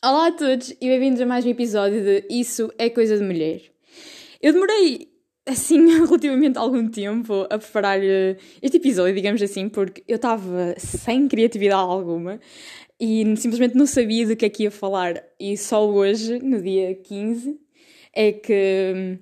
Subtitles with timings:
[0.00, 3.62] Olá a todos e bem-vindos a mais um episódio de Isso é Coisa de Mulher.
[4.40, 5.08] Eu demorei,
[5.44, 11.26] assim, relativamente algum tempo a preparar eh, este episódio, digamos assim, porque eu estava sem
[11.26, 12.38] criatividade alguma
[13.00, 15.20] e simplesmente não sabia do que é que ia falar.
[15.38, 17.58] E só hoje, no dia 15,
[18.14, 19.18] é que hum,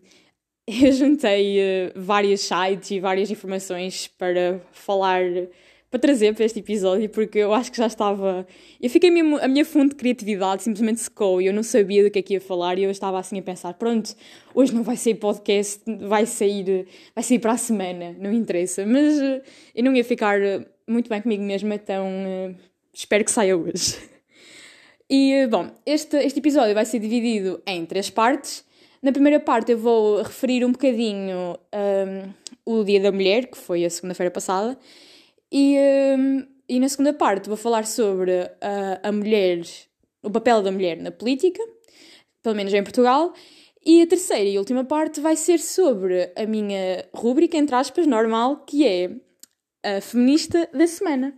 [0.68, 5.22] eu juntei eh, vários sites e várias informações para falar
[5.90, 8.46] para trazer para este episódio, porque eu acho que já estava.
[8.81, 9.39] Eu fiquei mesmo.
[9.39, 12.35] A minha fonte de criatividade simplesmente secou e eu não sabia do que é que
[12.35, 14.14] ia falar e eu estava assim a pensar: pronto,
[14.54, 18.85] hoje não vai sair podcast, vai sair, vai sair para a semana, não interessa.
[18.85, 19.43] Mas uh,
[19.75, 22.57] eu não ia ficar eh, muito bem comigo mesma, então uh,
[22.93, 23.96] espero que saia hoje.
[25.09, 28.64] E, bom, este, este episódio vai ser dividido em três partes.
[29.00, 31.57] Na primeira parte eu vou referir um bocadinho
[32.67, 34.77] um, o Dia da Mulher, que foi a segunda-feira passada,
[35.50, 35.77] e,
[36.19, 39.61] um, e na segunda parte vou falar sobre a, a mulher,
[40.23, 41.62] o papel da mulher na política,
[42.43, 43.33] pelo menos em Portugal.
[43.85, 48.65] E a terceira e última parte vai ser sobre a minha rúbrica, entre aspas, normal,
[48.65, 49.11] que é
[49.85, 51.33] a feminista da semana.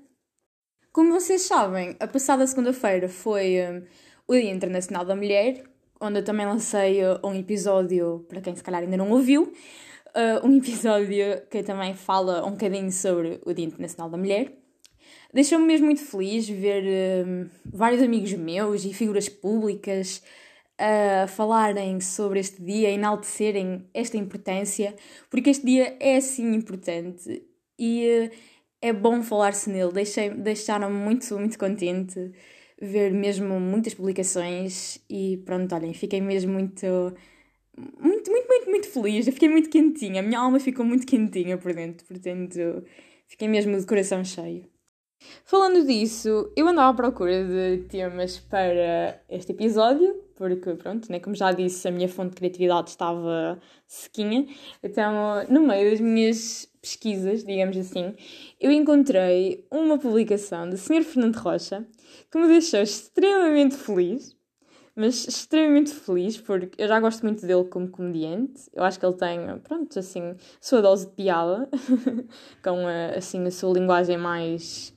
[0.91, 3.83] Como vocês sabem, a passada segunda-feira foi um,
[4.27, 5.63] o Dia Internacional da Mulher,
[6.01, 9.53] onde eu também lancei uh, um episódio, para quem se calhar ainda não ouviu,
[10.19, 14.53] uh, um episódio que também fala um bocadinho sobre o Dia Internacional da Mulher.
[15.33, 20.23] Deixou-me mesmo muito feliz ver uh, vários amigos meus e figuras públicas
[20.79, 24.95] a falarem sobre este dia, enaltecerem esta importância,
[25.29, 27.43] porque este dia é assim importante
[27.79, 28.37] e uh,
[28.81, 29.93] é bom falar-se nele.
[30.39, 32.33] Deixaram-me muito, muito contente
[32.81, 36.87] ver mesmo muitas publicações e pronto, olhem, fiquei mesmo muito
[38.01, 39.27] muito, muito, muito, muito feliz.
[39.27, 40.21] Eu fiquei muito quentinha.
[40.21, 42.07] A minha alma ficou muito quentinha por dentro.
[42.07, 42.85] Portanto,
[43.27, 44.67] fiquei mesmo de coração cheio.
[45.45, 51.35] Falando disso, eu andava à procura de temas para este episódio, porque, pronto, né, como
[51.35, 54.47] já disse, a minha fonte de criatividade estava sequinha.
[54.83, 58.15] Então, no meio das minhas pesquisas, digamos assim,
[58.61, 61.03] eu encontrei uma publicação do Sr.
[61.03, 61.85] Fernando Rocha
[62.31, 64.38] que me deixou extremamente feliz
[64.99, 68.69] mas extremamente feliz porque eu já gosto muito dele como comediante.
[68.75, 71.69] Eu acho que ele tem, pronto, assim, sua dose de piada,
[72.65, 74.93] com a, assim a sua linguagem mais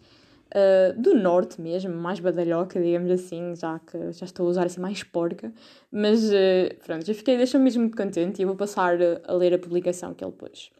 [0.55, 4.81] uh, do norte mesmo, mais badalhoca, digamos assim, já que já estou a usar assim
[4.81, 5.53] mais porca.
[5.91, 9.53] Mas uh, pronto, já fiquei, deixa-me mesmo muito contente e eu vou passar a ler
[9.53, 10.71] a publicação que ele pôs.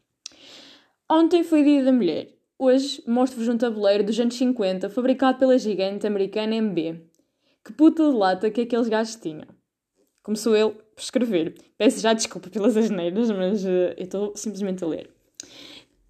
[1.08, 2.28] Ontem foi Dia da Mulher.
[2.58, 7.11] Hoje mostro-vos um tabuleiro dos anos 50 fabricado pela gigante americana MB
[7.64, 9.48] que puta de lata que aqueles gajos tinham.
[10.24, 11.56] Começou ele por escrever.
[11.78, 15.10] Peço já desculpa pelas asneiras, mas uh, eu estou simplesmente a ler.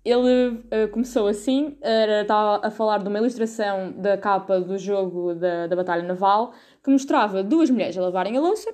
[0.04, 1.78] Ele uh, começou assim,
[2.22, 6.54] estava a falar de uma ilustração da capa do jogo da, da Batalha Naval,
[6.84, 8.74] que mostrava duas mulheres a lavarem a louça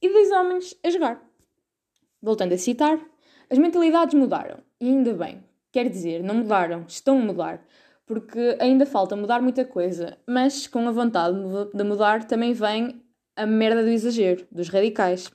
[0.00, 1.22] e dois homens a jogar.
[2.22, 2.98] Voltando a citar,
[3.50, 5.44] as mentalidades mudaram, e ainda bem.
[5.70, 7.64] Quer dizer, não mudaram, estão a mudar
[8.10, 11.38] porque ainda falta mudar muita coisa, mas com a vontade
[11.72, 13.00] de mudar também vem
[13.36, 15.30] a merda do exagero, dos radicais.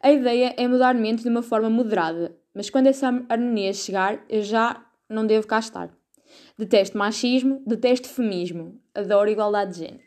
[0.00, 4.40] A ideia é mudar mente de uma forma moderada, mas quando essa harmonia chegar, eu
[4.40, 5.90] já não devo cá estar.
[6.56, 10.04] Detesto machismo, detesto feminismo, adoro igualdade de género.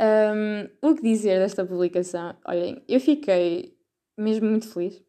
[0.00, 2.36] Um, o que dizer desta publicação?
[2.46, 3.76] Olhem, eu fiquei
[4.16, 5.02] mesmo muito feliz.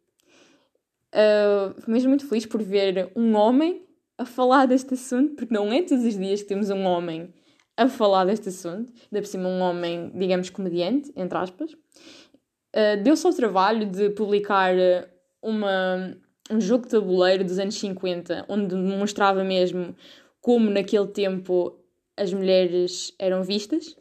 [1.13, 3.84] Uh, mesmo muito feliz por ver um homem
[4.17, 7.33] a falar deste assunto, porque não é todos os dias que temos um homem
[7.77, 11.73] a falar deste assunto, ainda por cima um homem, digamos, comediante, entre aspas.
[11.73, 15.07] Uh, Deu-se ao trabalho de publicar eh,
[15.41, 16.15] uma,
[16.49, 19.95] um jogo de tabuleiro dos anos 50, onde mostrava mesmo
[20.41, 21.77] como naquele tempo
[22.17, 23.95] as mulheres eram vistas.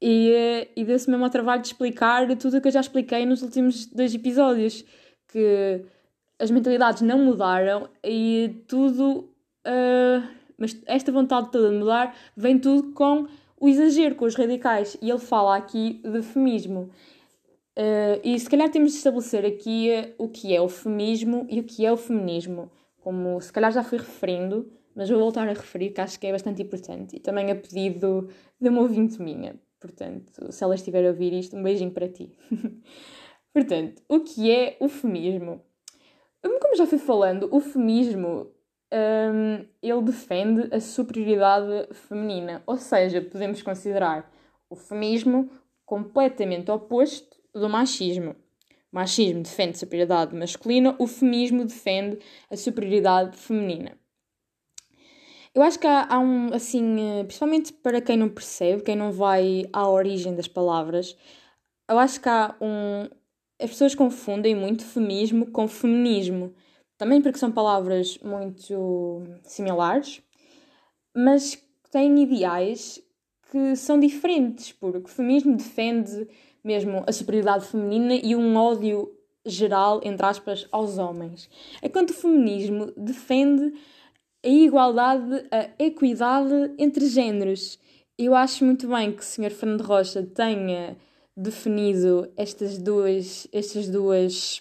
[0.00, 3.26] E, eh, e deu-se mesmo ao trabalho de explicar tudo o que eu já expliquei
[3.26, 4.84] nos últimos dois episódios.
[5.26, 5.84] Que
[6.38, 9.28] as mentalidades não mudaram e tudo.
[9.66, 10.26] Uh,
[10.56, 13.26] mas esta vontade toda de mudar vem tudo com
[13.60, 14.96] o exagero, com os radicais.
[15.00, 16.90] E ele fala aqui de feminismo.
[17.76, 21.64] Uh, e se calhar temos de estabelecer aqui o que é o feminismo e o
[21.64, 22.70] que é o feminismo.
[23.00, 26.32] Como se calhar já fui referindo, mas vou voltar a referir que acho que é
[26.32, 27.16] bastante importante.
[27.16, 28.28] E também a pedido
[28.60, 29.54] de uma ouvinte minha.
[29.80, 32.32] Portanto, se ela estiver a ouvir isto, um beijinho para ti.
[33.54, 35.62] Portanto, o que é o feminismo?
[36.42, 38.52] Como já fui falando, o feminismo
[38.92, 44.30] um, ele defende a superioridade feminina, ou seja, podemos considerar
[44.70, 45.50] o feminismo
[45.84, 48.36] completamente oposto do machismo.
[48.92, 52.18] O machismo defende a superioridade masculina, o feminismo defende
[52.50, 53.98] a superioridade feminina.
[55.54, 59.10] eu acho que há, há, um, assim, eh, principalmente para quem não percebe, quem não
[59.10, 61.16] vai à origem das palavras,
[61.88, 63.08] eu acho que há um.
[63.60, 66.54] As pessoas confundem muito feminismo com feminismo.
[66.96, 70.22] Também porque são palavras muito similares,
[71.14, 73.00] mas têm ideais
[73.50, 76.28] que são diferentes, porque o feminismo defende
[76.62, 79.10] mesmo a superioridade feminina e um ódio
[79.46, 81.48] geral, entre aspas, aos homens.
[81.82, 83.72] Enquanto o feminismo defende
[84.44, 87.78] a igualdade, a equidade entre géneros.
[88.18, 89.50] Eu acho muito bem que o Sr.
[89.50, 90.96] Fernando Rocha tenha
[91.38, 94.60] definido estas duas, estas duas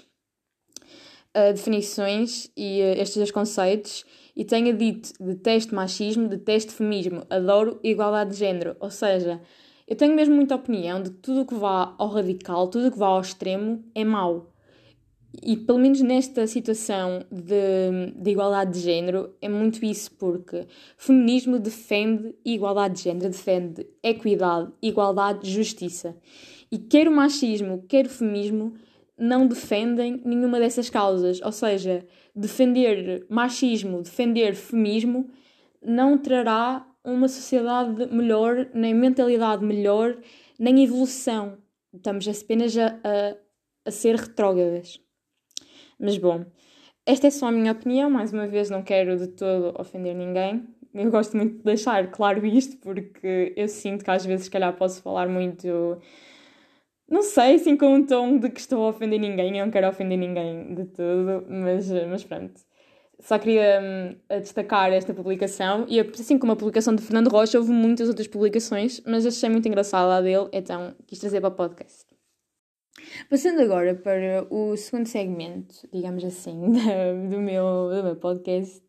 [1.36, 7.80] uh, definições e uh, estes dois conceitos e tenha dito detesto machismo, detesto feminismo, adoro
[7.84, 8.76] igualdade de género.
[8.80, 9.42] Ou seja,
[9.88, 12.92] eu tenho mesmo muita opinião de que tudo o que vá ao radical, tudo o
[12.92, 14.54] que vá ao extremo é mau.
[15.42, 20.66] E pelo menos nesta situação de, de igualdade de género é muito isso, porque
[20.98, 26.16] feminismo defende igualdade de género, defende equidade, igualdade, justiça.
[26.72, 28.74] E quer o machismo, quer o feminismo
[29.18, 31.42] não defendem nenhuma dessas causas.
[31.42, 32.06] Ou seja,
[32.36, 35.30] defender machismo, defender feminismo
[35.82, 40.18] não trará uma sociedade melhor, nem mentalidade melhor,
[40.60, 41.58] nem evolução.
[41.94, 43.38] Estamos apenas a, a,
[43.86, 45.00] a ser retrógradas.
[46.00, 46.46] Mas bom,
[47.06, 48.10] esta é só a minha opinião.
[48.10, 50.68] Mais uma vez, não quero de todo ofender ninguém.
[50.94, 54.76] Eu gosto muito de deixar claro isto porque eu sinto que às vezes, se calhar,
[54.76, 55.98] posso falar muito.
[57.10, 59.58] Não sei, assim, com um tom de que estou a ofender ninguém.
[59.58, 62.60] Eu não quero ofender ninguém de tudo, mas, mas pronto.
[63.20, 67.72] Só queria hum, destacar esta publicação e assim como a publicação de Fernando Rocha, houve
[67.72, 72.06] muitas outras publicações, mas achei muito engraçada a dele, então quis trazer para o podcast.
[73.30, 76.74] Passando agora para o segundo segmento, digamos assim,
[77.30, 78.84] do meu, do meu podcast,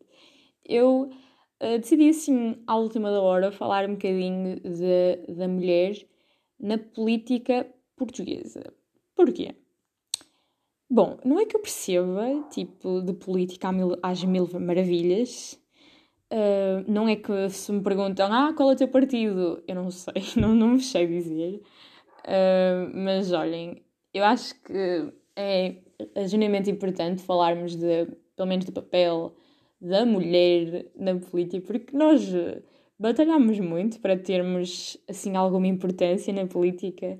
[0.63, 1.09] eu
[1.63, 4.61] uh, decidi assim, à última da hora, falar um bocadinho
[5.27, 5.95] da mulher
[6.59, 7.65] na política
[7.99, 8.73] portuguesa.
[9.15, 9.55] Porquê?
[10.89, 13.69] Bom, não é que eu perceba, tipo, de política
[14.01, 15.59] às mil maravilhas.
[16.31, 19.63] Uh, não é que se me perguntam, ah, qual é o teu partido?
[19.67, 21.61] Eu não sei, não, não me sei dizer.
[22.25, 25.75] Uh, mas olhem, eu acho que é
[26.27, 29.35] genuinamente importante falarmos de, pelo menos do papel
[29.79, 32.29] da mulher na política, porque nós
[32.99, 37.17] batalhamos muito para termos assim alguma importância na política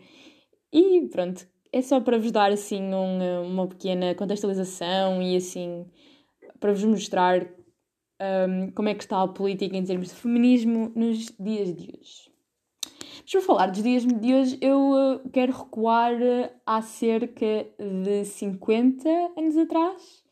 [0.72, 5.86] e pronto, é só para vos dar assim um, uma pequena contextualização e assim
[6.60, 7.48] para vos mostrar
[8.22, 12.30] um, como é que está a política em termos de feminismo nos dias de hoje.
[13.22, 17.68] Mas para falar dos dias de hoje, eu uh, quero recuar uh, há cerca
[18.04, 19.08] de 50
[19.38, 20.24] anos atrás.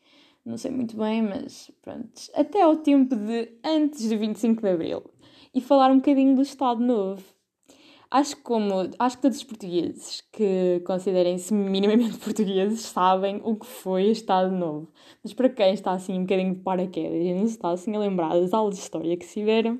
[0.44, 2.10] Não sei muito bem, mas pronto.
[2.34, 5.04] Até ao tempo de antes do 25 de Abril.
[5.54, 7.22] E falar um bocadinho do Estado Novo.
[8.10, 13.66] Acho que como acho que todos os portugueses que considerem-se minimamente portugueses sabem o que
[13.66, 14.90] foi Estado Novo.
[15.22, 18.30] Mas para quem está assim um bocadinho de paraquedas e não está assim a lembrar
[18.30, 19.78] das aulas de história que se tiveram,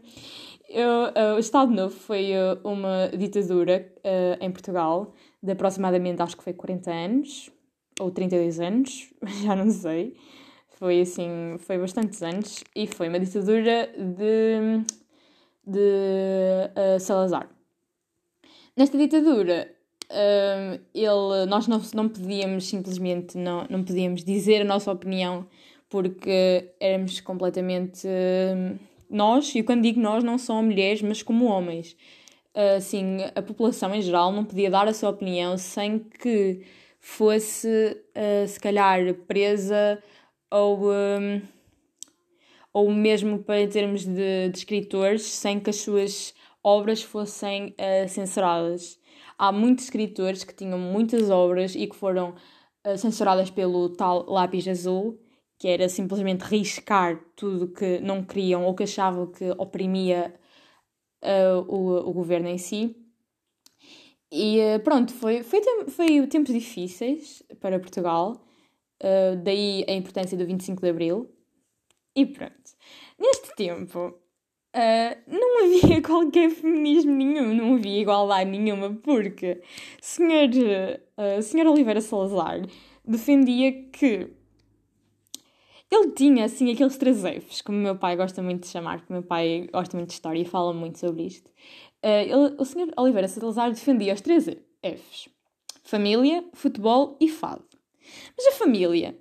[0.69, 6.37] eu, uh, o Estado Novo foi uh, uma ditadura uh, em Portugal de aproximadamente, acho
[6.37, 7.51] que foi 40 anos,
[7.99, 9.11] ou 32 anos,
[9.43, 10.15] já não sei.
[10.73, 14.85] Foi assim, foi bastantes anos, e foi uma ditadura de,
[15.67, 17.57] de Salazar.
[18.79, 19.75] Nesta ditadura,
[20.94, 25.49] ele, nós não, não podíamos simplesmente, não, não podíamos dizer a nossa opinião,
[25.89, 28.06] porque éramos completamente
[29.11, 31.97] nós, e quando digo nós, não são mulheres, mas como homens.
[32.77, 36.61] Assim, a população em geral não podia dar a sua opinião sem que
[37.01, 40.01] fosse, uh, se calhar, presa
[40.53, 41.43] ou, um,
[42.73, 48.98] ou mesmo para termos de, de, escritores, sem que as suas obras fossem uh, censuradas.
[49.38, 52.34] Há muitos escritores que tinham muitas obras e que foram
[52.86, 55.19] uh, censuradas pelo tal lápis azul
[55.58, 60.32] que era simplesmente riscar tudo que não queriam ou que achavam que oprimia
[61.24, 62.96] uh, o, o governo em si.
[64.31, 68.38] E pronto, foi, foi, foi tempos difíceis para Portugal,
[69.43, 71.34] daí a importância do 25 de Abril.
[72.15, 72.70] E pronto,
[73.19, 74.15] neste tempo
[75.27, 79.63] não havia qualquer feminismo nenhum, não havia igualdade nenhuma, porque
[80.01, 80.51] senhor,
[81.43, 82.60] senhor Oliveira Salazar
[83.05, 84.31] defendia que
[85.91, 89.13] ele tinha, assim, aqueles três Fs, como o meu pai gosta muito de chamar, porque
[89.13, 91.48] o meu pai gosta muito de história e fala muito sobre isto.
[92.05, 92.93] Uh, ele, o Sr.
[92.96, 94.44] Oliveira Salazar defendia os três
[94.82, 95.29] Fs:
[95.82, 97.65] família, futebol e fado.
[98.37, 99.19] Mas a família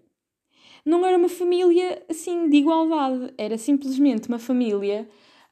[0.86, 3.34] não era uma família, assim, de igualdade.
[3.38, 5.08] Era simplesmente uma família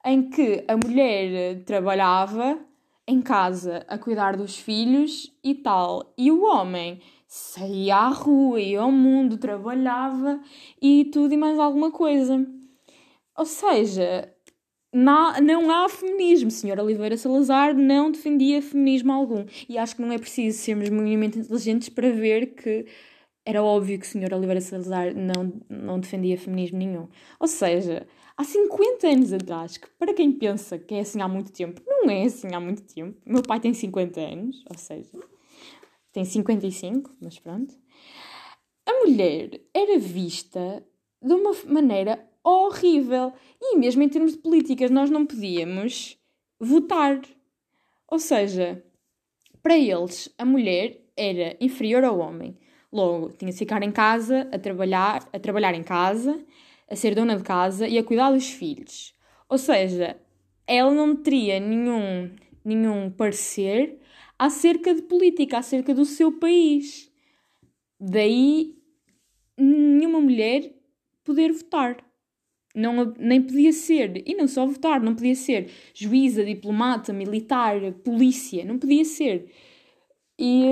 [0.06, 2.60] em que a mulher trabalhava
[3.08, 8.82] em casa a cuidar dos filhos e tal, e o homem saía à rua, ia
[8.82, 10.40] ao mundo, trabalhava
[10.82, 12.46] e tudo e mais alguma coisa.
[13.38, 14.32] Ou seja,
[14.94, 16.50] não, não há feminismo.
[16.50, 19.46] Senhora Oliveira Salazar não defendia feminismo algum.
[19.68, 22.86] E acho que não é preciso sermos minimamente inteligentes para ver que
[23.46, 24.34] era óbvio que Sr.
[24.34, 27.08] Oliveira Salazar não, não defendia feminismo nenhum.
[27.40, 31.51] Ou seja, há 50 anos atrás, que para quem pensa que é assim há muito
[31.51, 33.20] tempo, não é assim há muito tempo.
[33.25, 35.18] Meu pai tem 50 anos, ou seja,
[36.12, 37.74] tem 55, mas pronto.
[38.86, 40.84] A mulher era vista
[41.22, 43.34] de uma maneira horrível.
[43.60, 46.18] E mesmo em termos de políticas, nós não podíamos
[46.60, 47.20] votar.
[48.08, 48.84] Ou seja,
[49.63, 52.56] para eles, a mulher era inferior ao homem.
[52.92, 56.39] Logo, tinha de ficar em casa, a trabalhar, a trabalhar em casa,
[56.89, 59.13] a ser dona de casa e a cuidar dos filhos.
[59.50, 60.18] Ou seja,
[60.68, 62.32] ela não teria nenhum,
[62.63, 64.00] nenhum parecer
[64.38, 67.12] acerca de política, acerca do seu país.
[68.00, 68.75] Daí,
[69.58, 70.74] nenhuma mulher
[71.24, 72.04] poder votar.
[72.75, 78.65] Não, nem podia ser, e não só votar, não podia ser juíza, diplomata, militar, polícia,
[78.65, 79.50] não podia ser.
[80.38, 80.65] E,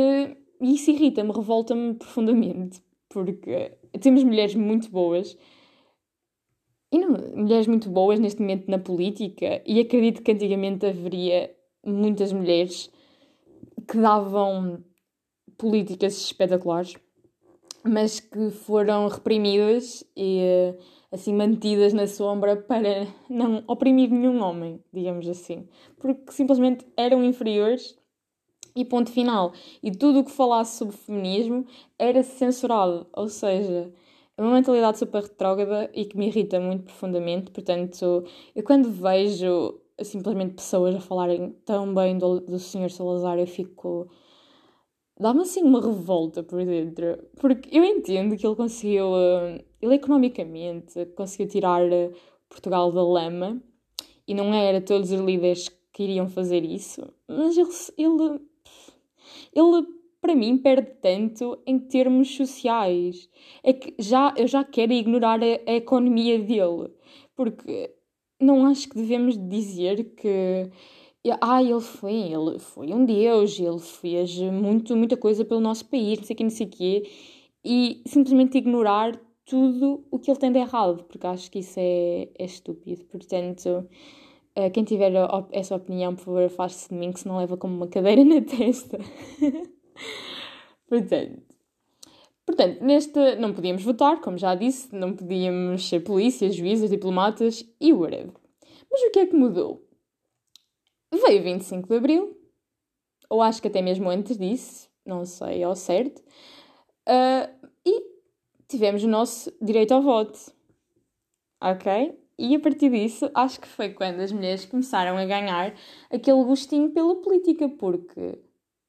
[0.61, 5.37] e isso irrita-me, revolta-me profundamente, porque temos mulheres muito boas,
[6.93, 11.51] e não, mulheres muito boas neste momento na política, e acredito que antigamente haveria
[11.83, 12.91] muitas mulheres
[13.89, 14.83] que davam
[15.57, 16.95] políticas espetaculares,
[17.83, 20.75] mas que foram reprimidas e
[21.11, 27.97] assim mantidas na sombra para não oprimir nenhum homem, digamos assim, porque simplesmente eram inferiores
[28.75, 29.51] e ponto final.
[29.81, 31.65] E tudo o que falasse sobre feminismo
[31.97, 33.91] era censurado, ou seja,
[34.37, 37.51] é uma mentalidade super retrógrada e que me irrita muito profundamente.
[37.51, 38.23] Portanto,
[38.55, 42.89] eu quando vejo simplesmente pessoas a falarem tão bem do, do Sr.
[42.89, 44.09] Salazar, eu fico
[45.19, 47.17] dá-me assim uma revolta por dentro.
[47.39, 52.13] Porque eu entendo que ele conseguiu, uh, ele economicamente conseguiu tirar uh,
[52.49, 53.61] Portugal da lama
[54.27, 58.41] e não era todos os líderes que iriam fazer isso, mas ele, ele,
[59.53, 59.87] ele
[60.23, 63.29] para mim perde tanto em termos sociais.
[63.61, 66.89] É que já, eu já quero ignorar a, a economia dele,
[67.35, 67.93] porque
[68.39, 70.69] não acho que devemos dizer que
[71.41, 76.19] ah, ele foi, ele foi um deus, ele fez muito, muita coisa pelo nosso país,
[76.19, 77.09] não sei o que, não sei quê,
[77.63, 82.29] e simplesmente ignorar tudo o que ele tem de errado, porque acho que isso é,
[82.39, 83.03] é estúpido.
[83.05, 83.85] Portanto,
[84.57, 85.11] uh, quem tiver
[85.51, 88.41] essa opinião, por favor, afaste-se de mim, que se não leva como uma cadeira na
[88.41, 88.97] testa.
[90.87, 91.41] portanto,
[92.45, 97.93] portanto, neste não podíamos votar, como já disse, não podíamos ser polícias, juízes, diplomatas e
[97.93, 98.33] whatever.
[98.91, 99.87] Mas o que é que mudou?
[101.11, 102.37] Veio 25 de Abril,
[103.29, 106.19] ou acho que até mesmo antes disso, não sei ao certo,
[107.07, 108.03] uh, e
[108.67, 110.39] tivemos o nosso direito ao voto.
[111.61, 112.19] Ok?
[112.37, 115.73] E a partir disso, acho que foi quando as mulheres começaram a ganhar
[116.09, 118.39] aquele gostinho pela política, porque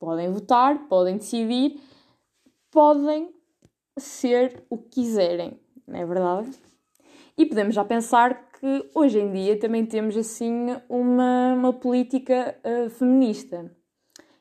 [0.05, 1.81] podem votar, podem decidir,
[2.71, 3.35] podem
[3.99, 6.51] ser o que quiserem, não é verdade?
[7.37, 12.91] E podemos já pensar que hoje em dia também temos assim uma, uma política uh,
[12.91, 13.71] feminista.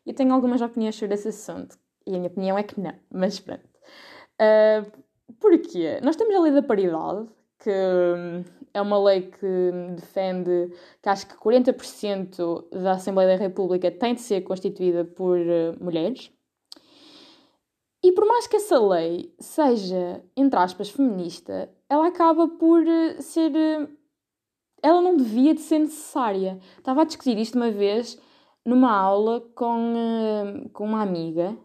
[0.06, 3.40] Eu tenho algumas opiniões sobre esse assunto e a minha opinião é que não, mas
[3.40, 3.68] pronto.
[4.40, 4.92] Uh,
[5.40, 6.00] porquê?
[6.04, 7.28] Nós temos a lei da paridade,
[7.60, 13.92] que hum, é uma lei que defende que acho que 40% da Assembleia da República
[13.92, 16.32] tem de ser constituída por uh, mulheres.
[18.04, 22.84] E por mais que essa lei seja, entre aspas, feminista, ela acaba por
[23.20, 23.52] ser
[24.84, 26.60] ela não devia de ser necessária.
[26.78, 28.20] Estava a discutir isto uma vez
[28.66, 31.58] numa aula com, com uma amiga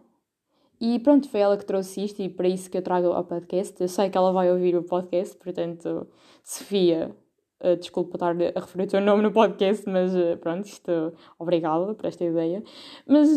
[0.79, 3.79] e pronto, foi ela que trouxe isto e para isso que eu trago ao podcast.
[3.81, 6.07] Eu sei que ela vai ouvir o podcast, portanto,
[6.43, 7.15] Sofia,
[7.63, 11.93] uh, desculpa estar a referir o teu nome no podcast, mas uh, pronto, isto, obrigada
[11.93, 12.63] por esta ideia.
[13.05, 13.29] Mas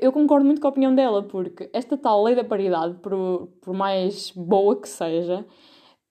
[0.00, 3.74] eu concordo muito com a opinião dela, porque esta tal lei da paridade, por, por
[3.74, 5.44] mais boa que seja,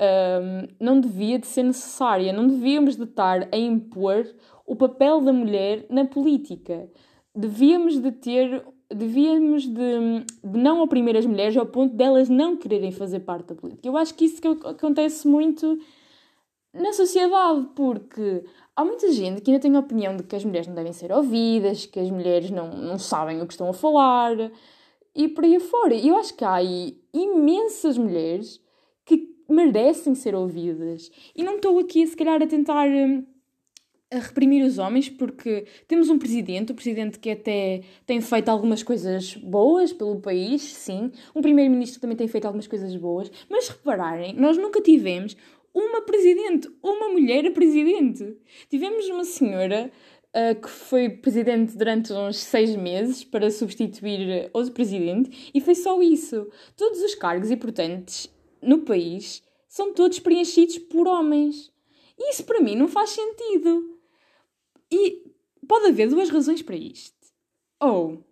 [0.01, 4.25] um, não devia de ser necessária, não devíamos de estar a impor
[4.65, 6.89] o papel da mulher na política.
[7.35, 12.91] Devíamos de ter, devíamos de, de não oprimir as mulheres ao ponto delas não quererem
[12.91, 13.87] fazer parte da política.
[13.87, 15.79] Eu acho que isso que acontece muito
[16.73, 18.43] na sociedade, porque
[18.75, 21.11] há muita gente que ainda tem a opinião de que as mulheres não devem ser
[21.11, 24.35] ouvidas, que as mulheres não, não sabem o que estão a falar
[25.13, 25.95] e por aí fora.
[25.95, 28.61] Eu acho que há aí imensas mulheres
[29.51, 31.11] merecem ser ouvidas.
[31.35, 33.23] E não estou aqui, se calhar, a tentar hum,
[34.11, 38.83] a reprimir os homens porque temos um presidente, o presidente que até tem feito algumas
[38.83, 41.11] coisas boas pelo país, sim.
[41.33, 43.31] Um primeiro-ministro também tem feito algumas coisas boas.
[43.49, 45.37] Mas repararem, nós nunca tivemos
[45.73, 48.35] uma presidente, uma mulher presidente.
[48.69, 49.89] Tivemos uma senhora
[50.35, 56.01] uh, que foi presidente durante uns seis meses para substituir outro presidente e foi só
[56.01, 56.49] isso.
[56.75, 58.29] Todos os cargos importantes
[58.61, 61.71] no país são todos preenchidos por homens.
[62.19, 64.00] Isso para mim não faz sentido.
[64.91, 65.23] E
[65.67, 67.15] pode haver duas razões para isto.
[67.79, 68.23] Ou,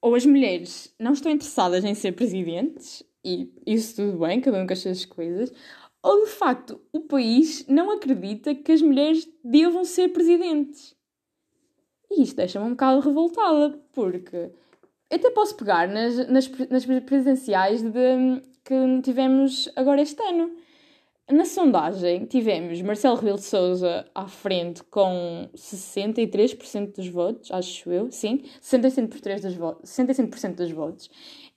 [0.00, 4.66] ou as mulheres não estão interessadas em ser presidentes, e isso tudo bem, cada um
[4.66, 5.52] com as suas coisas,
[6.02, 10.94] ou de facto o país não acredita que as mulheres devam ser presidentes.
[12.10, 14.36] E isto deixa-me um bocado revoltada, porque
[15.10, 20.56] eu até posso pegar nas, nas, nas presidenciais de, que tivemos agora este ano.
[21.28, 28.12] Na sondagem, tivemos Marcelo Rebelo de Souza à frente com 63% dos votos, acho eu,
[28.12, 31.10] sim, 65% dos, votos, 65% dos votos.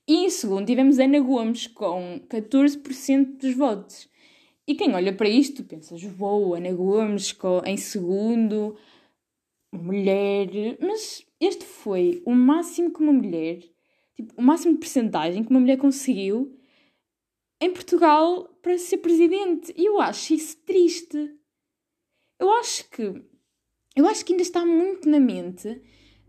[0.08, 4.10] E em segundo, tivemos Ana Gomes com 14% dos votos.
[4.68, 8.76] E quem olha para isto pensa, vou, Ana Gomes com, em segundo,
[9.72, 10.78] mulher.
[10.82, 13.60] Mas este foi o máximo que uma mulher,
[14.16, 16.58] tipo, o máximo de percentagem que uma mulher conseguiu
[17.62, 19.74] em Portugal para ser presidente.
[19.76, 21.32] E eu acho isso triste.
[22.40, 23.22] Eu acho que
[23.96, 25.82] eu acho que ainda está muito na mente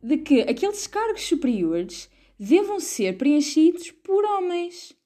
[0.03, 4.97] de que aqueles cargos superiores devam ser preenchidos por homens.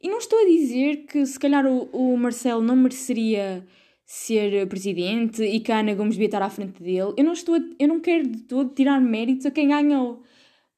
[0.00, 3.66] E não estou a dizer que se calhar o, o Marcelo não mereceria
[4.04, 7.14] ser presidente e que a Ana Gomes devia estar à frente dele.
[7.16, 10.22] Eu não estou a, eu não quero de todo tirar méritos a quem ganhou.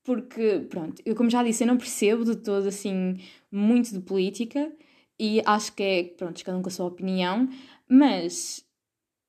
[0.05, 3.17] Porque, pronto, eu como já disse, eu não percebo de todo assim
[3.51, 4.71] muito de política
[5.19, 7.49] e acho que é, pronto, cada um com a sua opinião,
[7.89, 8.65] mas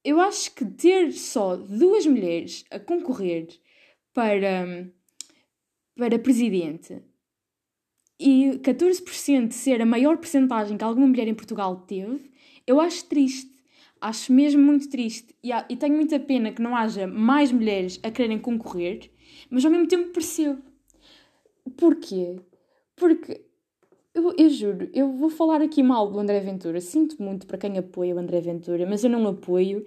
[0.04, 3.48] eu acho que ter só duas mulheres a concorrer
[4.14, 4.88] para,
[5.96, 7.02] para presidente
[8.20, 12.32] e 14% ser a maior percentagem que alguma mulher em Portugal teve,
[12.66, 13.54] eu acho triste.
[14.00, 15.36] Acho mesmo muito triste.
[15.44, 19.12] E, e tenho muita pena que não haja mais mulheres a quererem concorrer,
[19.50, 20.62] mas ao mesmo tempo percebo.
[21.78, 22.40] Porquê?
[22.96, 23.45] Porque
[24.16, 26.80] eu, eu juro, eu vou falar aqui mal do André Ventura.
[26.80, 29.86] Sinto muito para quem apoia o André Ventura, mas eu não apoio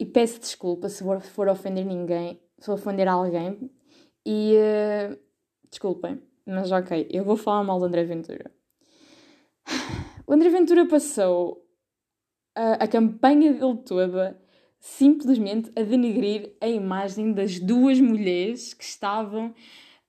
[0.00, 3.70] e peço desculpa se for, for ofender ninguém, se for ofender alguém.
[4.26, 5.18] E uh,
[5.70, 8.50] desculpem, mas ok, eu vou falar mal do André Ventura.
[10.26, 11.64] O André Ventura passou
[12.56, 14.40] a, a campanha dele toda
[14.80, 19.54] simplesmente a denegrir a imagem das duas mulheres que estavam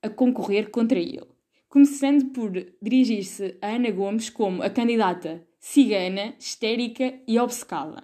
[0.02, 1.35] a concorrer contra ele
[1.76, 8.02] começando por dirigir-se a Ana Gomes como a candidata cigana, histérica e obcecada.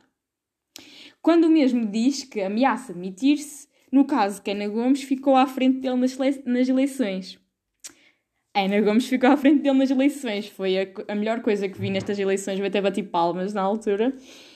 [1.22, 5.80] Quando o mesmo diz que ameaça demitir-se, no caso que Ana Gomes ficou à frente
[5.80, 7.40] dele nas, nas eleições.
[8.54, 10.48] Ana Gomes ficou à frente dele nas eleições.
[10.48, 12.60] Foi a, a melhor coisa que vi nestas eleições.
[12.60, 14.14] Eu até bati palmas na altura.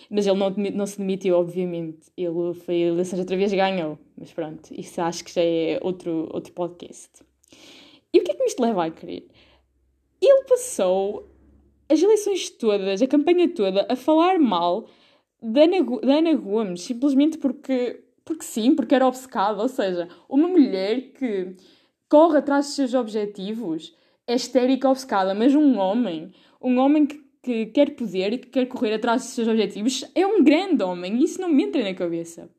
[0.09, 2.11] Mas ele não, não se demitiu, obviamente.
[2.17, 3.97] Ele foi a eleições outra vez ganhou.
[4.17, 7.23] Mas pronto, isso acho que já é outro, outro podcast.
[8.15, 9.27] E o que é que isto leva a querer?
[10.21, 11.29] Ele passou
[11.89, 14.87] as eleições todas, a campanha toda, a falar mal
[15.43, 19.61] da Ana, da Ana Gomes, simplesmente porque, porque sim, porque era obcecada.
[19.61, 21.57] Ou seja, uma mulher que
[22.07, 23.93] corre atrás dos seus objetivos
[24.25, 28.65] é histérica obcecada, mas um homem, um homem que, que quer poder e que quer
[28.67, 31.17] correr atrás dos seus objetivos, é um grande homem.
[31.17, 32.49] E isso não me entra na cabeça.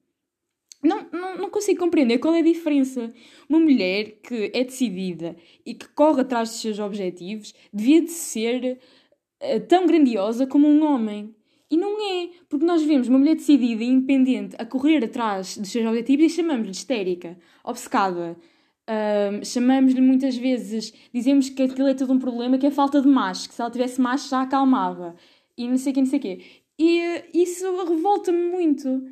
[0.86, 3.12] Não, não, não consigo compreender qual é a diferença.
[3.48, 8.78] Uma mulher que é decidida e que corre atrás dos seus objetivos devia de ser
[9.42, 11.34] uh, tão grandiosa como um homem.
[11.68, 15.68] E não é, porque nós vemos uma mulher decidida e independente a correr atrás dos
[15.70, 18.36] seus objetivos e chamamos-lhe histérica, obcecada.
[18.88, 23.08] Uh, chamamos-lhe muitas vezes, dizemos que aquilo é todo um problema, que é falta de
[23.08, 25.16] macho, que se ela tivesse macho já acalmava.
[25.58, 26.40] E não sei o que, não sei o quê.
[26.78, 29.02] E uh, isso revolta-me muito.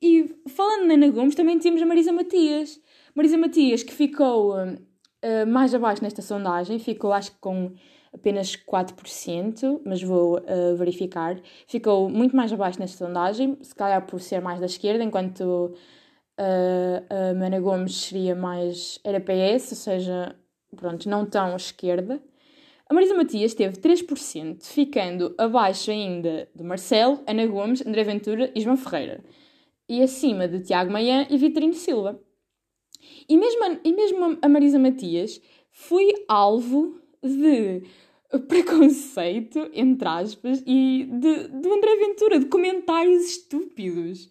[0.00, 2.80] E falando na Ana Gomes, também temos a Marisa Matias.
[3.14, 7.72] Marisa Matias, que ficou uh, mais abaixo nesta sondagem, ficou acho que com
[8.14, 11.40] apenas 4%, mas vou uh, verificar.
[11.66, 17.04] Ficou muito mais abaixo nesta sondagem, se calhar por ser mais da esquerda, enquanto uh,
[17.10, 19.00] a Ana Gomes seria mais.
[19.02, 20.36] era PS, ou seja,
[20.76, 22.22] pronto, não tão esquerda.
[22.88, 28.60] A Marisa Matias teve 3%, ficando abaixo ainda de Marcelo, Ana Gomes, André Ventura e
[28.60, 29.22] João Ferreira
[29.88, 32.20] e acima de Tiago Maia e Vitorino Silva.
[33.28, 37.82] E mesmo, a, e mesmo a Marisa Matias foi alvo de
[38.48, 44.30] preconceito, entre aspas, e de, de André Ventura, de comentários estúpidos.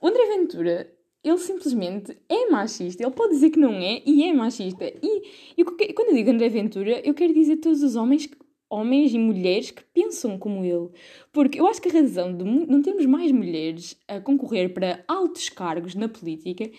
[0.00, 3.02] o André Ventura, ele simplesmente é machista.
[3.02, 4.84] Ele pode dizer que não é e é machista.
[5.02, 5.22] E,
[5.56, 8.36] e quando eu digo André Ventura, eu quero dizer todos os homens que
[8.70, 10.88] homens e mulheres que pensam como ele.
[11.32, 15.48] Porque eu acho que a razão de não termos mais mulheres a concorrer para altos
[15.48, 16.70] cargos na política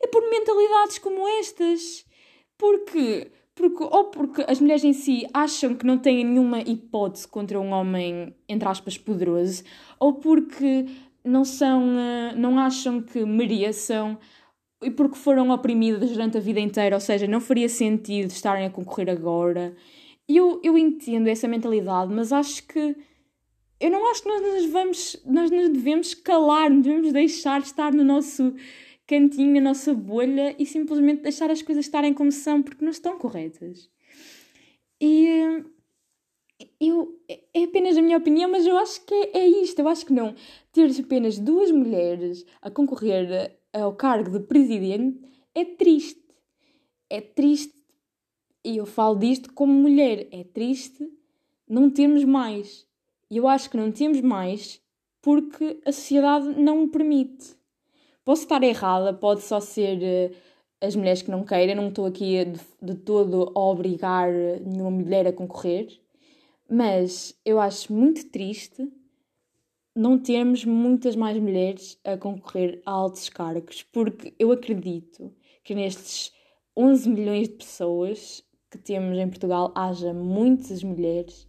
[0.00, 2.04] é por mentalidades como estas.
[2.58, 7.58] Porque, porque ou porque as mulheres em si acham que não têm nenhuma hipótese contra
[7.58, 9.64] um homem, entre aspas, poderoso,
[9.98, 10.86] ou porque
[11.24, 14.18] não são, eh, não acham que mereçam
[14.82, 18.70] e porque foram oprimidas durante a vida inteira, ou seja, não faria sentido estarem a
[18.70, 19.74] concorrer agora.
[20.28, 22.96] Eu, eu entendo essa mentalidade, mas acho que
[23.80, 27.92] eu não acho que nós nos vamos, nós nos devemos calar, nos devemos deixar estar
[27.92, 28.54] no nosso
[29.06, 33.18] cantinho, na nossa bolha e simplesmente deixar as coisas estarem como são, porque não estão
[33.18, 33.88] corretas.
[35.00, 35.64] E
[36.80, 37.20] eu,
[37.54, 39.78] é apenas a minha opinião, mas eu acho que é, é isto.
[39.78, 40.34] Eu acho que não.
[40.72, 45.20] Ter apenas duas mulheres a concorrer ao cargo de presidente
[45.54, 46.22] é triste.
[47.08, 47.77] É triste
[48.64, 51.08] e eu falo disto como mulher, é triste
[51.68, 52.86] não termos mais.
[53.30, 54.80] E eu acho que não temos mais
[55.20, 57.56] porque a sociedade não o permite.
[58.24, 60.36] Posso estar errada, pode só ser uh,
[60.80, 64.30] as mulheres que não queiram, não estou aqui de, de todo a obrigar
[64.64, 66.00] nenhuma mulher a concorrer,
[66.70, 68.90] mas eu acho muito triste
[69.94, 76.32] não termos muitas mais mulheres a concorrer a altos cargos, porque eu acredito que nestes
[76.76, 81.46] 11 milhões de pessoas que temos em Portugal haja muitas mulheres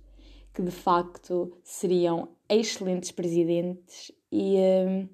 [0.53, 5.07] que de facto seriam excelentes presidentes e, hum,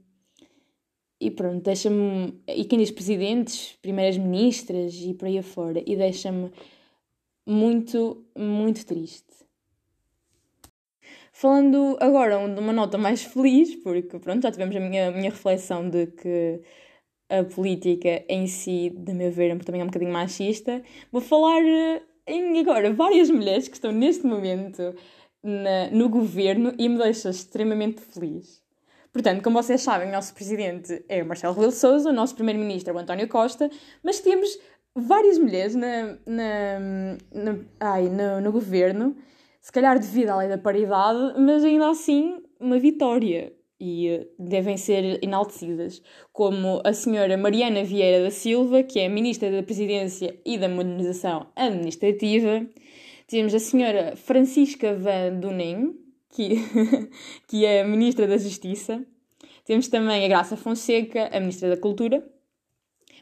[1.19, 2.41] e pronto, deixa-me.
[2.47, 6.51] E quem diz presidentes, primeiras ministras e por aí afora, e deixa-me
[7.45, 9.25] muito, muito triste.
[11.31, 15.89] Falando agora de uma nota mais feliz, porque pronto, já tivemos a minha, minha reflexão
[15.89, 16.61] de que
[17.29, 20.81] a política em si, de meu ver, também é um bocadinho machista.
[21.11, 24.95] Vou falar eh, em agora várias mulheres que estão neste momento
[25.43, 28.63] na, no governo e me deixa extremamente feliz.
[29.11, 32.91] Portanto, como vocês sabem, o nosso presidente é o Marcelo Rebelo Sousa, o nosso primeiro-ministro
[32.91, 33.69] é o António Costa,
[34.03, 34.49] mas temos
[34.93, 36.79] várias mulheres na, na,
[37.33, 39.15] na ai, no, no governo,
[39.61, 44.77] se calhar devido à lei da paridade, mas ainda assim uma vitória e eh, devem
[44.77, 50.57] ser enaltecidas, como a senhora Mariana Vieira da Silva, que é Ministra da Presidência e
[50.57, 52.65] da Modernização Administrativa.
[53.27, 55.95] Temos a senhora Francisca Van Dunen,
[56.29, 56.55] que,
[57.47, 59.05] que é Ministra da Justiça.
[59.65, 62.25] Temos também a Graça Fonseca, a Ministra da Cultura.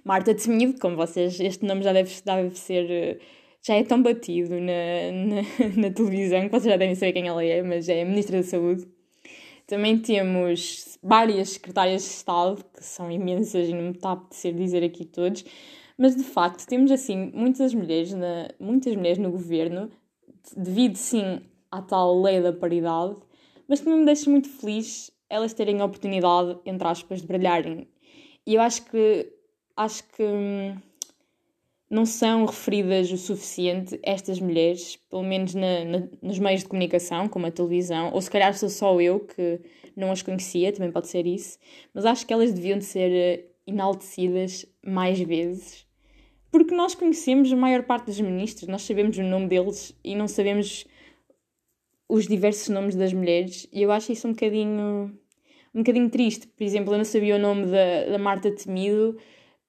[0.03, 3.19] Marta Temido, como vocês, este nome já deve, deve ser eh,
[3.65, 5.11] já é tão batido na,
[5.79, 8.37] na, na televisão que vocês já devem saber quem ela é, mas é a Ministra
[8.37, 8.85] da Saúde.
[9.73, 14.53] Também temos várias secretárias de Estado, que são imensas e não me está a apetecer
[14.53, 15.43] dizer aqui todos,
[15.97, 19.89] mas de facto temos assim muitas mulheres, na, muitas mulheres no governo,
[20.55, 23.15] devido sim à tal lei da paridade,
[23.67, 27.87] mas também me deixa muito feliz elas terem a oportunidade, entre aspas, de brilharem.
[28.45, 29.27] E eu acho que
[29.75, 30.77] acho que hum,
[31.93, 37.27] não são referidas o suficiente estas mulheres, pelo menos na, na, nos meios de comunicação,
[37.27, 39.61] como a televisão, ou se calhar sou só eu que
[39.95, 41.59] não as conhecia, também pode ser isso,
[41.93, 45.85] mas acho que elas deviam de ser eh, enaltecidas mais vezes,
[46.51, 50.27] porque nós conhecemos a maior parte dos ministros, nós sabemos o nome deles e não
[50.27, 50.87] sabemos
[52.09, 55.15] os diversos nomes das mulheres, e eu acho isso um bocadinho,
[55.75, 56.47] um bocadinho triste.
[56.47, 59.15] Por exemplo, eu não sabia o nome da, da Marta Temido,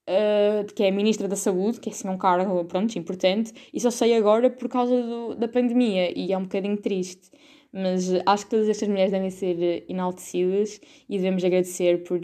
[0.09, 3.91] uh, que é Ministra da Saúde, que é assim um cargo pronto, importante, e só
[3.91, 7.31] sei agora por causa do, da pandemia, e é um bocadinho triste.
[7.73, 12.21] Mas acho que todas estas mulheres devem ser enaltecidas e devemos agradecer por,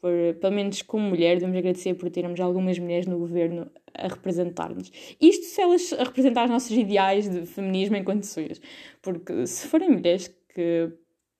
[0.00, 4.92] por, pelo menos como mulher, devemos agradecer por termos algumas mulheres no governo a representar-nos.
[5.18, 8.60] Isto se elas a representar os nossos ideais de feminismo enquanto pessoas.
[9.00, 10.92] Porque se forem mulheres que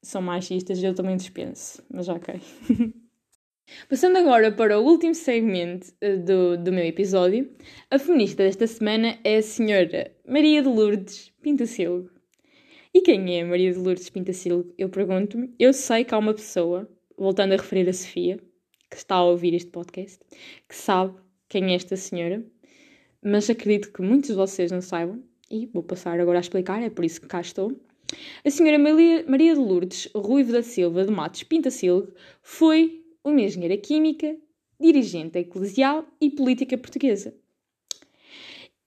[0.02, 1.84] são machistas, eu também dispenso.
[1.90, 2.40] Mas ok.
[3.88, 7.50] Passando agora para o último segmento eh, do, do meu episódio,
[7.90, 12.08] a feminista desta semana é a senhora Maria de Lourdes Pintacilgo.
[12.94, 14.72] E quem é Maria de Lourdes Pintacilgo?
[14.78, 15.52] Eu pergunto-me.
[15.58, 18.38] Eu sei que há uma pessoa, voltando a referir a Sofia,
[18.88, 20.20] que está a ouvir este podcast,
[20.68, 21.14] que sabe
[21.48, 22.44] quem é esta senhora,
[23.20, 26.90] mas acredito que muitos de vocês não saibam, e vou passar agora a explicar, é
[26.90, 27.72] por isso que cá estou.
[28.44, 33.76] A senhora Maria, Maria de Lourdes Ruivo da Silva de Matos Pintacilgo foi uma engenheira
[33.76, 34.36] química,
[34.80, 37.34] dirigente eclesial e política portuguesa.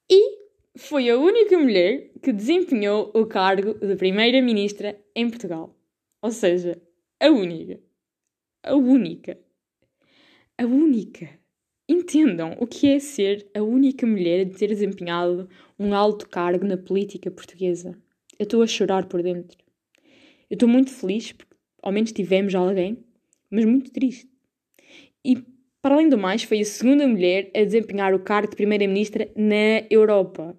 [0.09, 0.39] E
[0.77, 5.75] foi a única mulher que desempenhou o cargo de primeira-ministra em Portugal.
[6.21, 6.81] Ou seja,
[7.19, 7.81] a única.
[8.63, 9.37] A única.
[10.57, 11.29] a única.
[11.87, 16.77] Entendam o que é ser a única mulher a ter desempenhado um alto cargo na
[16.77, 17.97] política portuguesa.
[18.37, 19.57] Eu estou a chorar por dentro.
[20.49, 23.03] Eu estou muito feliz porque ao menos tivemos alguém,
[23.49, 24.29] mas muito triste.
[25.23, 25.37] E,
[25.81, 29.85] para além do mais, foi a segunda mulher a desempenhar o cargo de Primeira-Ministra na
[29.89, 30.57] Europa.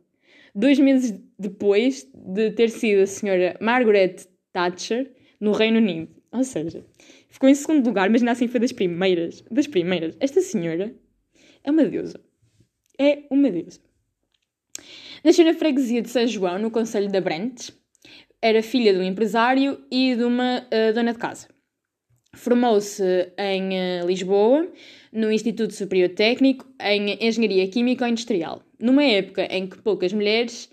[0.54, 4.16] Dois meses depois de ter sido a senhora Margaret
[4.52, 6.20] Thatcher no Reino Unido.
[6.32, 6.84] Ou seja,
[7.28, 9.42] ficou em segundo lugar, mas ainda assim foi das primeiras.
[9.50, 10.16] Das primeiras.
[10.20, 10.94] Esta senhora
[11.64, 12.20] é uma deusa.
[12.98, 13.80] É uma deusa.
[15.24, 17.72] Nasceu na freguesia de São João, no Conselho de Abrantes.
[18.40, 21.48] Era filha de um empresário e de uma uh, dona de casa.
[22.34, 23.02] Formou-se
[23.36, 24.68] em uh, Lisboa,
[25.12, 30.70] no Instituto Superior Técnico, em Engenharia Química Industrial, numa época em que poucas mulheres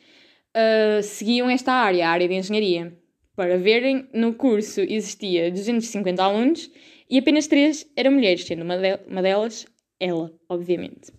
[0.55, 2.95] uh, seguiam esta área, a área de engenharia.
[3.35, 6.71] Para verem, no curso existia 250 alunos
[7.09, 9.65] e apenas 3 eram mulheres, sendo uma, de uma delas
[9.99, 11.11] ela, obviamente.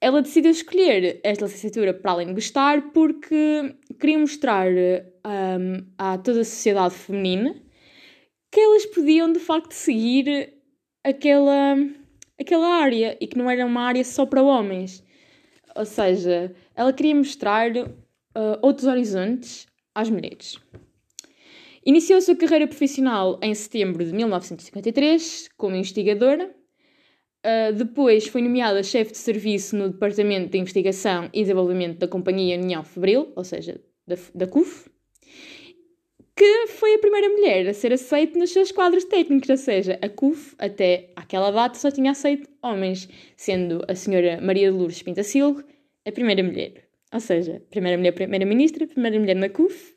[0.00, 6.42] Ela decidiu escolher esta licenciatura para além de gostar porque queria mostrar um, a toda
[6.42, 7.54] a sociedade feminina
[8.50, 10.54] que elas podiam de facto seguir
[11.04, 11.76] aquela,
[12.40, 15.04] aquela área e que não era uma área só para homens.
[15.74, 20.58] Ou seja, ela queria mostrar uh, outros horizontes às mulheres.
[21.84, 26.54] Iniciou a sua carreira profissional em setembro de 1953 como investigadora.
[27.46, 32.58] Uh, depois foi nomeada chefe de serviço no Departamento de Investigação e Desenvolvimento da Companhia
[32.58, 34.90] União Febril, ou seja, da, da CUF
[36.38, 40.08] que foi a primeira mulher a ser aceita nos seus quadros técnicos, ou seja, a
[40.08, 45.64] CUF até aquela data só tinha aceito homens, sendo a senhora Maria de Lourdes Pintacilgo
[46.06, 46.88] a primeira mulher.
[47.12, 49.96] Ou seja, primeira mulher primeira-ministra, primeira mulher na CUF.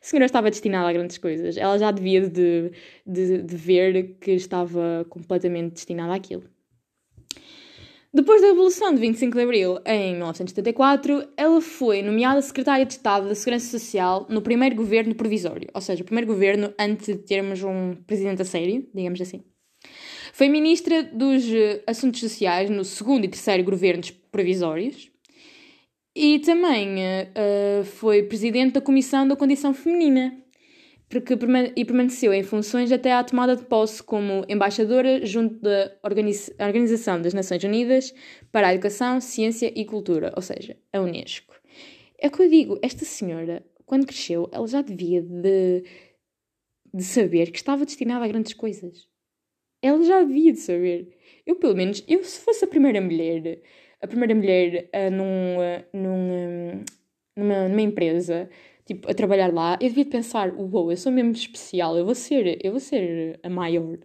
[0.00, 1.56] A senhora estava destinada a grandes coisas.
[1.56, 2.70] Ela já devia de,
[3.04, 6.44] de, de ver que estava completamente destinada àquilo.
[8.14, 13.26] Depois da Revolução de 25 de Abril, em 1974, ela foi nomeada Secretária de Estado
[13.26, 17.62] da Segurança Social no primeiro governo provisório, ou seja, o primeiro governo antes de termos
[17.62, 19.42] um presidente a sério, digamos assim.
[20.34, 25.10] Foi Ministra dos eh, Assuntos Sociais no segundo e terceiro governos provisórios
[26.14, 30.36] e também uh, foi Presidente da Comissão da Condição Feminina,
[31.12, 31.34] porque,
[31.76, 37.34] e permaneceu em funções até à tomada de posse como embaixadora junto da Organização das
[37.34, 38.14] Nações Unidas
[38.50, 41.54] para a Educação, Ciência e Cultura, ou seja, a Unesco.
[42.18, 45.84] É o que eu digo, esta senhora, quando cresceu, ela já devia de,
[46.94, 49.06] de saber que estava destinada a grandes coisas.
[49.82, 51.14] Ela já devia de saber.
[51.44, 53.60] Eu, pelo menos, eu se fosse a primeira mulher,
[54.00, 56.84] a primeira mulher uh, num, uh, num,
[57.36, 58.48] numa, numa empresa
[58.94, 62.14] tipo, a trabalhar lá, eu devia pensar, uou, wow, eu sou mesmo especial, eu vou
[62.14, 63.98] ser, eu vou ser a maior.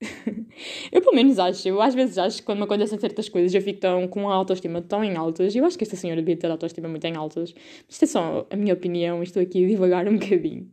[0.92, 3.60] eu pelo menos acho, eu às vezes acho que quando me acontecem certas coisas eu
[3.60, 6.46] fico tão, com a autoestima tão em altas, eu acho que esta senhora devia ter
[6.46, 9.68] a autoestima muito em altas, mas isto é só a minha opinião, estou aqui a
[9.68, 10.70] divagar um bocadinho.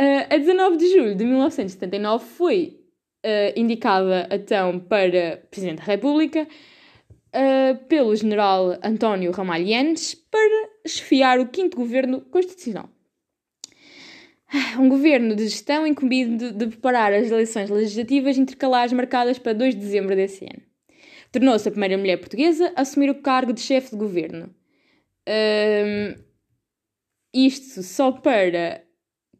[0.00, 2.80] Uh, a 19 de julho de 1979 foi
[3.24, 6.46] uh, indicada então para Presidente da República
[7.34, 12.88] uh, pelo general António Ramalhianes para esfiar o quinto governo constitucional.
[14.78, 19.80] Um governo de gestão incumbido de, preparar as eleições legislativas intercalares marcadas para 2 de
[19.80, 20.62] dezembro desse ano.
[21.30, 24.54] Tornou-se a primeira mulher portuguesa a assumir o cargo de chefe de governo.
[25.26, 26.22] Um,
[27.32, 28.82] isto só para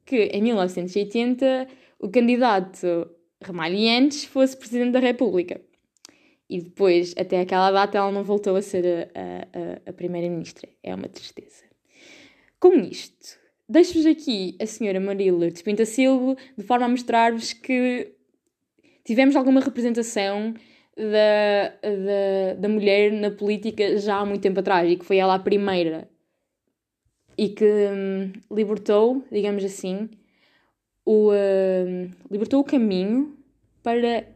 [0.06, 3.10] que, em 1980, o candidato
[3.42, 5.60] Ramalhianes fosse presidente da República.
[6.52, 10.68] E depois, até aquela data, ela não voltou a ser a, a, a primeira-ministra.
[10.82, 11.64] É uma tristeza.
[12.60, 18.12] Com isto, deixo-vos aqui a senhora Maria Lourdes Pintacilgo, de forma a mostrar-vos que
[19.02, 20.52] tivemos alguma representação
[20.94, 25.36] da, da, da mulher na política já há muito tempo atrás e que foi ela
[25.36, 26.06] a primeira
[27.38, 30.10] e que hum, libertou, digamos assim,
[31.02, 33.38] o, hum, libertou o caminho
[33.82, 34.26] para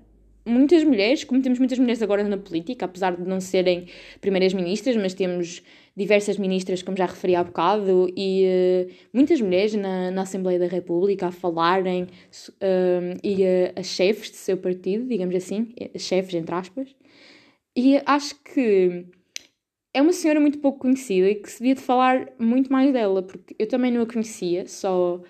[0.47, 3.87] muitas mulheres, como temos muitas mulheres agora na política, apesar de não serem
[4.21, 5.63] primeiras ministras, mas temos
[5.97, 10.67] diversas ministras, como já referi há bocado, e uh, muitas mulheres na, na Assembleia da
[10.67, 16.55] República a falarem, uh, e uh, as chefes de seu partido, digamos assim, chefes entre
[16.55, 16.95] aspas,
[17.75, 19.07] e acho que
[19.93, 23.23] é uma senhora muito pouco conhecida e que se devia de falar muito mais dela,
[23.23, 25.23] porque eu também não a conhecia, só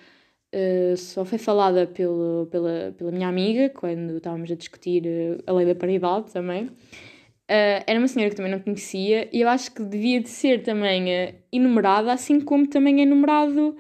[0.57, 5.53] Uh, só foi falada pelo, pela, pela minha amiga quando estávamos a discutir uh, a
[5.53, 6.65] lei da paridade também.
[6.65, 10.63] Uh, era uma senhora que também não conhecia e eu acho que devia de ser
[10.63, 13.77] também enumerada, assim como também é enumerado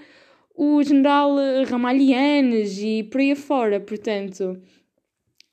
[0.54, 1.34] o general
[1.66, 3.80] Ramalhianes e por aí afora.
[3.80, 4.60] Portanto,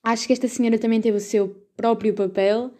[0.04, 2.72] acho que esta senhora também teve o seu próprio papel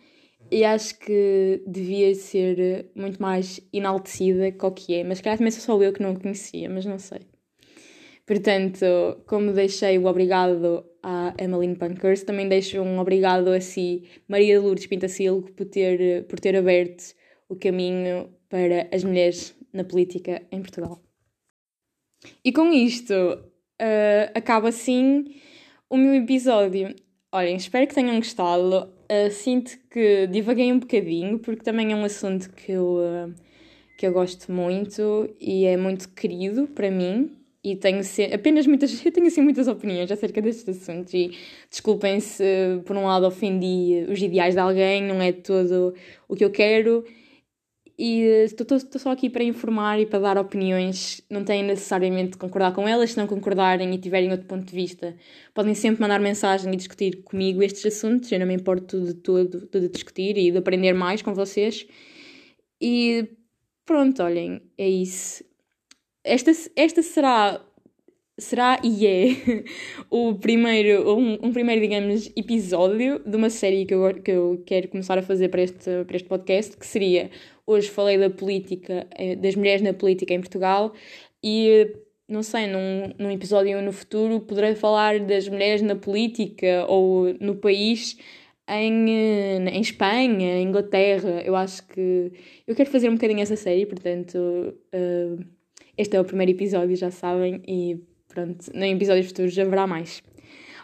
[0.52, 5.04] e acho que devia ser muito mais enaltecida que o que é.
[5.06, 7.22] Mas calhar também sou só eu que não a conhecia, mas não sei.
[8.34, 14.60] Portanto, como deixei o obrigado à Emmeline Pankhurst, também deixo um obrigado a si, Maria
[14.60, 17.14] Lourdes Pintacilgo, por ter, por ter aberto
[17.48, 21.00] o caminho para as mulheres na política em Portugal.
[22.44, 25.26] E com isto, uh, acaba assim
[25.88, 26.96] o meu episódio.
[27.32, 28.92] Olhem, espero que tenham gostado.
[29.12, 33.36] Uh, sinto que divaguei um bocadinho, porque também é um assunto que eu, uh,
[33.96, 37.43] que eu gosto muito e é muito querido para mim.
[37.64, 38.02] E tenho
[38.34, 41.14] apenas muitas, eu tenho assim muitas opiniões acerca destes assuntos.
[41.14, 41.32] E
[41.70, 42.44] desculpem se
[42.86, 45.94] por um lado ofendi os ideais de alguém, não é todo
[46.28, 47.06] o que eu quero
[47.98, 51.22] e estou só aqui para informar e para dar opiniões.
[51.30, 54.76] Não têm necessariamente de concordar com elas, se não concordarem e tiverem outro ponto de
[54.76, 55.16] vista,
[55.54, 58.32] podem sempre mandar mensagem e discutir comigo estes assuntos.
[58.32, 61.86] Eu não me importo de todo, de discutir e de aprender mais com vocês.
[62.82, 63.30] E
[63.86, 65.44] pronto, olhem, é isso.
[66.24, 67.62] Esta, esta será
[68.40, 69.28] será e é
[70.10, 74.88] o primeiro, um, um, primeiro, digamos, episódio de uma série que eu, que eu quero
[74.88, 77.30] começar a fazer para este, para este podcast, que seria,
[77.66, 80.94] hoje falei da política, eh, das mulheres na política em Portugal,
[81.44, 81.96] e
[82.28, 87.56] não sei, num, num episódio no futuro poderei falar das mulheres na política ou no
[87.56, 88.18] país
[88.68, 91.42] em, eh, em Espanha, Inglaterra.
[91.46, 92.32] Eu acho que
[92.66, 95.46] eu quero fazer um bocadinho essa série, portanto, uh,
[95.98, 100.22] este é o primeiro episódio, já sabem, e pronto, em episódios futuros haverá mais.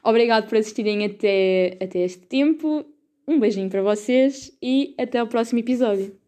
[0.04, 2.86] Obrigado por assistirem até, até este tempo.
[3.28, 6.19] Um beijinho para vocês e até o próximo episódio.